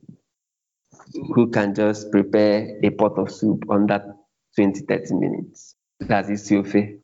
[1.34, 4.14] who can just prepare a pot of soup under
[4.56, 5.76] 20, 30 minutes.
[6.00, 7.00] That's Isiofe.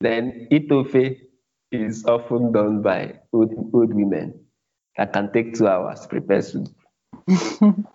[0.00, 1.18] Then Itofe
[1.72, 4.44] is often done by old, old women
[4.96, 6.68] that can take two hours to prepare soup.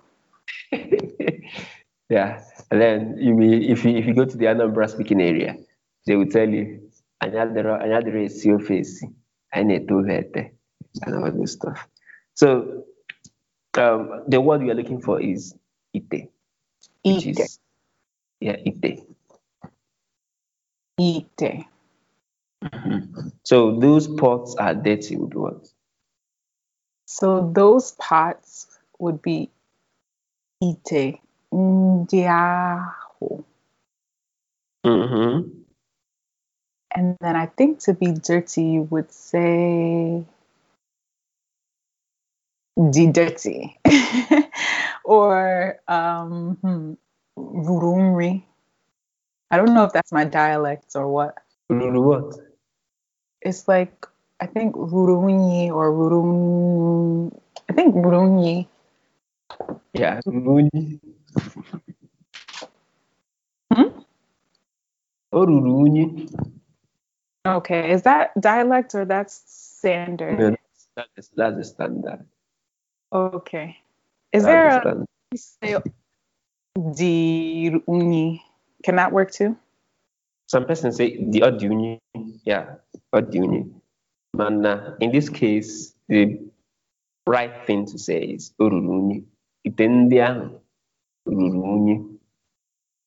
[2.14, 2.43] yeah.
[2.70, 5.55] And then you will, if you if you go to the Anambra speaking area,
[6.05, 6.91] they will tell you
[7.22, 9.05] another anyadere esi ofe esi
[9.55, 10.51] anyị na-ete ofe ete
[11.01, 11.88] and all this stuff.
[12.36, 12.84] So
[13.78, 15.55] um, the word we are looking for is
[15.95, 16.30] ite,
[17.05, 17.28] Ite.
[17.28, 17.59] is
[18.39, 18.91] yeah ite.
[20.99, 21.66] Ite.
[23.43, 25.68] So those pots are dirty with what?
[27.05, 28.68] So those pots
[28.99, 29.49] would be
[30.64, 31.22] ite.
[31.53, 33.43] Ndiaho.
[34.85, 35.49] Mm-hmm.
[36.95, 40.25] And then I think to be dirty, you would say
[42.75, 43.77] di dirty
[45.05, 46.93] or um, hmm,
[47.37, 48.43] rurumri.
[49.51, 51.37] I don't know if that's my dialect or what.
[51.69, 52.35] What?
[53.41, 54.05] It's like
[54.39, 57.31] I think rurunyi or rurum.
[57.69, 58.67] I think rurunyi.
[59.93, 60.99] Yeah, rurunyi.
[63.73, 63.99] Hmm?
[67.45, 70.39] Okay, is that dialect or that's standard?
[70.39, 70.55] Yeah,
[70.95, 72.25] that's, that's the standard.
[73.11, 73.77] Okay.
[74.31, 75.77] Is That's there the a say
[76.91, 78.41] di?
[78.84, 79.55] Can that work too?
[80.47, 81.39] Some persons say the
[82.43, 82.75] yeah,
[83.13, 83.71] Odiuni.
[84.34, 86.39] But uh, in this case, the
[87.27, 88.53] right thing to say is.
[89.65, 90.45] Ite ndị ahụ
[91.28, 92.17] unyi.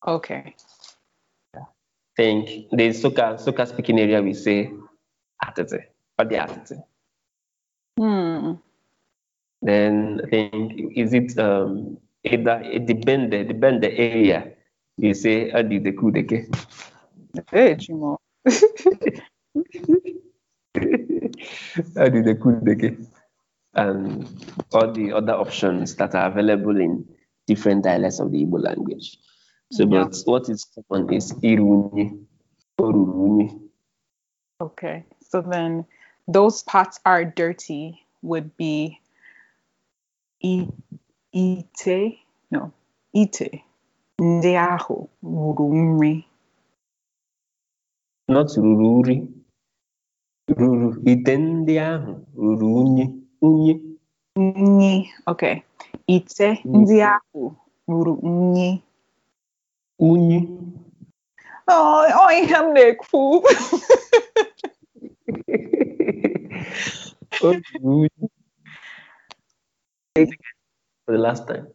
[0.06, 0.54] Okay.
[2.16, 4.72] Think the Nsukka, Nsukka speaking area we say
[5.44, 5.84] atete,
[6.18, 6.82] or the atete.
[7.98, 8.52] Hmm.
[9.60, 14.52] Then I think, is it um, either it depend the depend the area,
[14.96, 16.46] you say Adi the Kudeke.
[17.50, 18.16] Hey, Chimo.
[18.46, 18.54] Adi
[22.22, 23.06] the Kudeke.
[23.74, 24.26] And
[24.72, 27.04] all the other options that are available in
[27.46, 29.18] different dialects of the Igbo language.
[29.72, 30.04] So, Yeah.
[30.04, 32.24] but what is common is Irunyi,
[32.80, 33.60] Orurunyi.
[34.60, 35.04] Okay.
[35.30, 35.84] So then
[36.28, 39.00] those pots are dirty would be
[40.44, 40.68] i-
[41.32, 42.18] ite.
[42.50, 42.72] No.
[43.12, 43.62] Ite.
[44.20, 46.24] Ndị ahụ ruru
[48.28, 49.16] not ruru uri
[50.58, 52.12] ruru ite ndị ahụ
[52.80, 53.04] unyi
[53.42, 53.74] unyi
[54.38, 55.08] Nyi.
[55.26, 55.62] Okay.
[56.06, 57.42] Ite ndị ahụ
[57.88, 58.14] ruru
[58.54, 58.82] nyi.
[59.98, 60.38] unyi
[61.68, 63.20] Oh, oh, ihe m na-ekwu.
[67.42, 68.08] O ruru unyi
[70.14, 70.56] Say it again
[71.04, 71.66] for the last time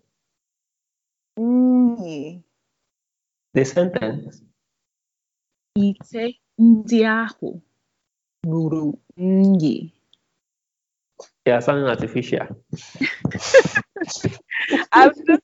[1.37, 2.41] Nyi.
[3.53, 4.41] the sentence
[5.75, 7.61] Ite ndị ahụ
[8.47, 9.93] ruru nyi.
[11.45, 12.47] yeah sounding artificial
[14.91, 15.43] I was just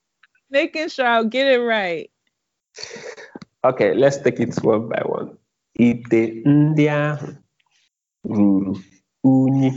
[0.49, 2.09] making sure I'll get it right.
[3.63, 5.37] okay let's take it one by one
[5.79, 7.27] ite ndị ahụ
[8.29, 8.73] ruru
[9.23, 9.71] unyi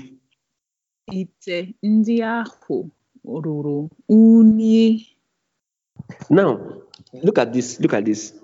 [1.10, 2.90] Ite ndị ahụ
[3.24, 5.06] ruru unyi.
[6.30, 6.50] now
[7.24, 8.34] look at this look at this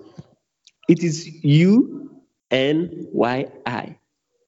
[0.87, 1.71] it is u
[2.49, 2.77] n
[3.13, 3.95] y i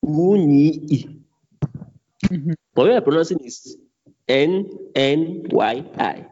[0.04, 1.20] unyi
[2.32, 2.54] Mhm.
[2.76, 3.78] But what we are pronouncing is
[4.30, 6.26] N N Y I.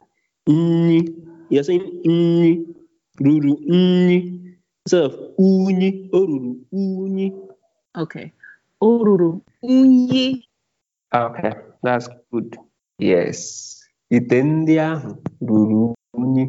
[0.48, 1.02] Nyi.
[1.50, 2.66] You're saying nyi.
[3.20, 4.18] Ruru nyi.
[4.86, 7.34] Instead of unyi, oruru unyi.
[7.98, 8.32] Okay.
[8.82, 10.43] Oruru unyi.
[11.14, 11.52] Okay,
[11.84, 12.56] that's good.
[13.00, 13.84] Yes.
[14.12, 15.10] Ite ndị ahụ
[15.41, 16.45] ruru unyi.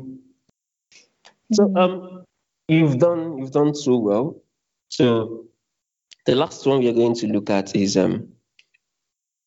[1.52, 2.24] So um
[2.68, 4.36] you've done you've done so well.
[4.90, 5.44] So
[6.26, 8.28] the last one we are going to look at is um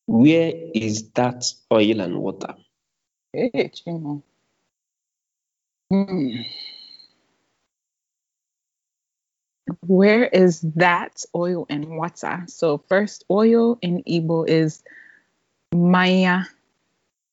[0.08, 2.56] where is that oil and water?
[3.34, 3.72] Hey.
[5.90, 6.42] Hmm.
[9.88, 12.44] Where is that oil and water?
[12.48, 14.84] So first, oil in Igbo is
[15.74, 16.44] maya.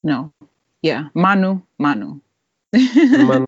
[0.04, 0.32] No,
[0.82, 2.20] yeah, manu, manu.
[2.72, 3.46] Man-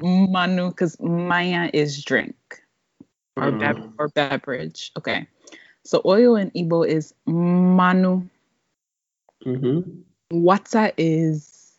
[0.00, 2.34] manu, because maya is drink
[3.36, 3.60] or, Mm.
[3.60, 4.90] bev- or beverage.
[4.96, 5.26] Okay.
[5.84, 8.24] So oil in Igbo is manu.
[9.44, 10.02] Mhm.
[10.30, 11.72] Water is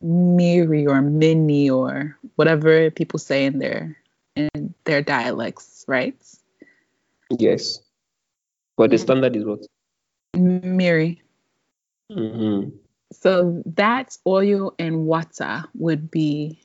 [0.00, 3.96] miri or mini or whatever people say in their
[4.36, 6.14] in their dialects, right?
[7.38, 7.80] Yes.
[8.76, 9.00] But the Mm.
[9.02, 9.66] standard is what?
[10.36, 11.20] Miri.
[12.12, 12.72] Mhm.
[13.12, 16.60] So that oil and water would be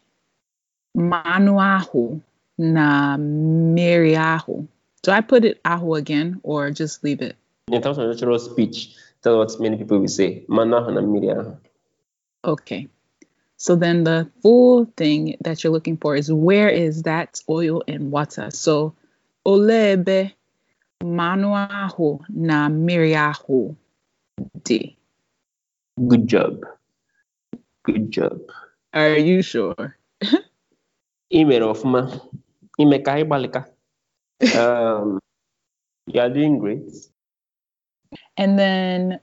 [0.94, 2.22] manu ahu
[2.58, 4.68] na miri ahu.
[5.04, 7.36] Do I put it ahu again or just leave it?
[7.68, 10.46] In terms of natural speech, that's what many people will say.
[10.48, 11.58] Mana hana miria.
[12.46, 12.88] Okay.
[13.58, 18.12] So then the full thing that you're looking for is where is that oil and
[18.12, 18.50] water?
[18.52, 18.96] So
[19.46, 20.32] olebe
[21.04, 23.76] manu ahu na miri ahu
[24.64, 24.98] di.
[26.08, 26.64] Good job.
[27.84, 28.40] Good job.
[28.94, 29.98] Are you sure?
[31.34, 32.02] Ị mere ọfụma.
[32.78, 33.73] Ime ka anyị gbalịka.
[34.52, 35.20] Um,
[36.08, 36.92] you are doing great.
[38.38, 39.20] And then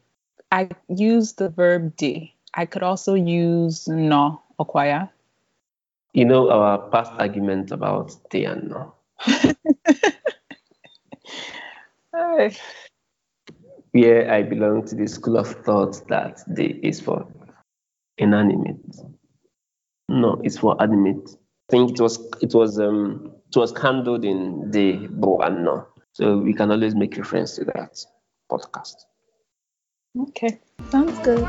[0.51, 2.35] I use the verb di.
[2.55, 5.11] I could also use no okwaya.
[6.13, 8.95] You know our past argument about day and no.
[13.93, 17.27] Where I belong to the school of thought that day is for
[18.19, 18.81] inanimate.
[20.09, 21.29] No, it's for animate.
[21.69, 25.83] I think it was it was um it was handled in the bo and.
[26.13, 28.05] So we can always make reference to that
[28.51, 28.95] podcast.
[30.19, 31.45] Okay, sounds good.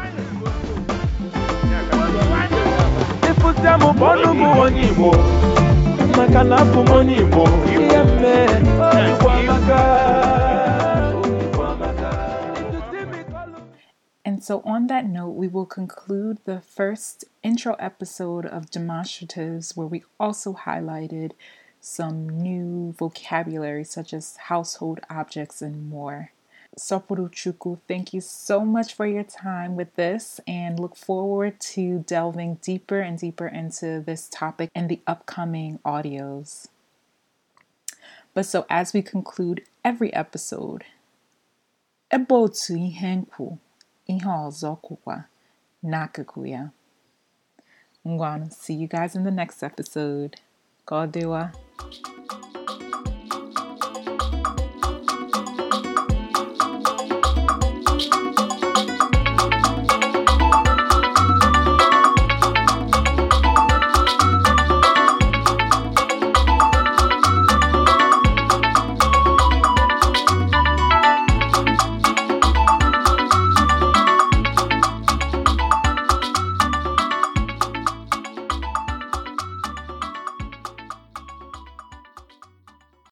[14.23, 19.87] And so, on that note, we will conclude the first intro episode of Demonstratives, where
[19.87, 21.31] we also highlighted
[21.81, 26.31] some new vocabulary such as household objects and more.
[26.79, 32.59] Sopuruchukwu, thank you so much for your time with this and look forward to delving
[32.61, 36.67] deeper and deeper into this topic in the upcoming audios.
[38.33, 40.85] But so, as we conclude every episode,
[42.09, 43.57] ebe otu ihe nkwu
[44.05, 44.25] ihe
[46.45, 46.69] ya.
[48.07, 50.37] Ngwanụ, see you guys in the next episode.
[50.85, 51.07] Ka.
[51.81, 52.50] Thank you.